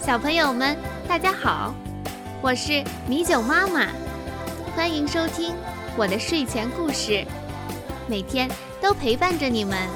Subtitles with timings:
[0.00, 1.74] 小朋友们，大家好，
[2.40, 3.86] 我是米酒妈妈，
[4.74, 5.54] 欢迎收听
[5.94, 7.22] 我的睡前故事，
[8.08, 8.50] 每天
[8.80, 9.86] 都陪伴着你们。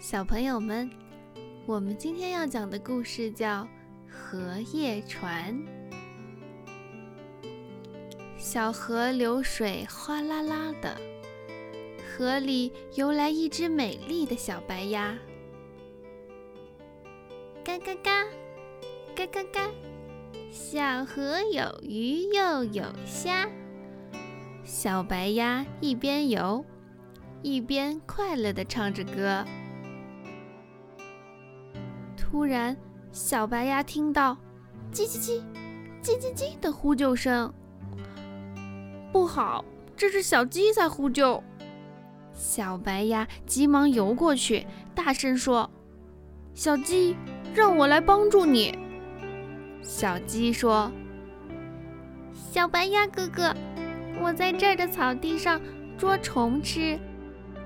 [0.00, 0.88] 小朋友们，
[1.66, 3.64] 我们今天要讲的故事叫
[4.08, 5.52] 《荷叶船》。
[8.42, 11.00] 小河流水哗啦啦的，
[12.04, 15.16] 河里游来一只美丽的小白鸭。
[17.64, 18.26] 嘎嘎嘎，
[19.14, 19.70] 嘎嘎嘎，
[20.50, 23.48] 小河有鱼又有虾。
[24.64, 26.64] 小白鸭一边游，
[27.42, 29.44] 一边快乐地唱着歌。
[32.16, 32.76] 突然，
[33.12, 34.36] 小白鸭听到
[34.92, 35.40] “叽叽叽，
[36.02, 37.54] 叽叽叽”的呼救声。
[39.12, 39.62] 不好，
[39.94, 41.44] 这是小鸡在呼救。
[42.32, 45.70] 小白鸭急忙游过去，大声说
[46.54, 47.14] ：“小鸡，
[47.54, 48.78] 让我来帮助你。”
[49.82, 50.90] 小鸡说
[52.32, 53.54] ：“小白鸭哥哥，
[54.18, 55.60] 我在这儿的草地上
[55.98, 56.98] 捉虫吃，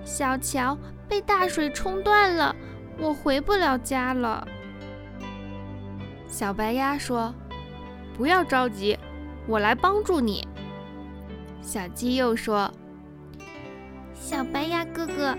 [0.05, 0.77] 小桥
[1.09, 2.57] 被大水冲断了，
[2.99, 4.45] 我回不了家了。”
[6.27, 7.33] 小白鸭说
[8.19, 8.99] ：“不要着急，
[9.47, 10.45] 我来帮助你。”
[11.67, 12.73] 小鸡又说
[14.15, 15.37] ：“小白鸭哥哥，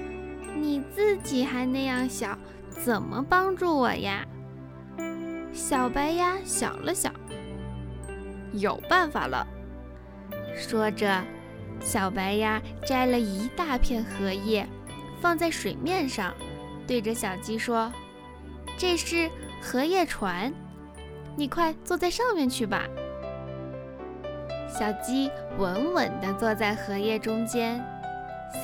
[0.58, 2.38] 你自己还那样小，
[2.70, 4.28] 怎么帮助我呀？”
[5.54, 7.14] 小白鸭想了想，
[8.52, 9.48] 有办法了。
[10.54, 11.24] 说着，
[11.80, 14.68] 小白鸭摘了一大片荷叶，
[15.22, 16.34] 放在水面上，
[16.86, 17.90] 对着小鸡说
[18.78, 20.54] ：“这是荷叶船，
[21.38, 22.86] 你快坐在上面去吧。”
[24.68, 27.84] 小鸡稳稳地坐在荷叶中间，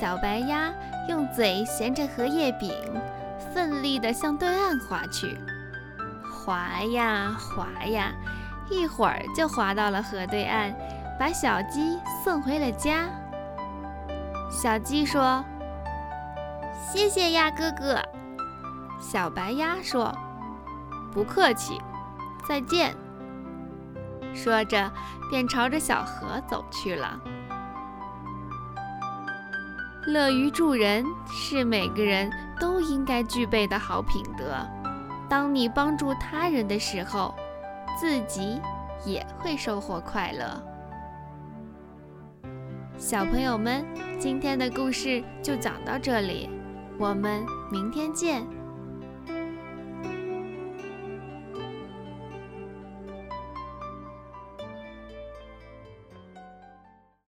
[0.00, 0.72] 小白鸭
[1.08, 2.72] 用嘴衔着荷叶柄，
[3.52, 5.38] 奋力地向对岸划去。
[6.30, 8.12] 划呀划呀，
[8.70, 10.74] 一会儿就划到了河对岸，
[11.18, 13.08] 把小鸡送回了家。
[14.50, 15.44] 小鸡说
[16.92, 18.00] ：“谢谢鸭哥哥。”
[19.00, 20.16] 小白鸭说
[21.12, 21.80] ：“不客气，
[22.48, 22.94] 再见。”
[24.34, 24.90] 说着，
[25.30, 27.20] 便朝着小河走去了。
[30.06, 32.30] 乐于助人是每个人
[32.60, 34.54] 都应该具备的好品德。
[35.30, 37.34] 当你帮助他人的时候，
[37.98, 38.60] 自己
[39.06, 40.62] 也会收获快乐。
[42.98, 43.84] 小朋友们，
[44.18, 46.50] 今天的故事就讲到这里，
[46.98, 48.46] 我们明天见。